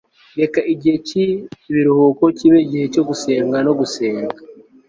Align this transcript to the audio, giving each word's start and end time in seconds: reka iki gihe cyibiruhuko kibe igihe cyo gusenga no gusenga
reka 0.39 0.59
iki 0.73 0.75
gihe 0.81 0.97
cyibiruhuko 1.07 2.23
kibe 2.37 2.57
igihe 2.65 2.85
cyo 2.93 3.03
gusenga 3.09 3.57
no 3.65 3.71
gusenga 3.79 4.35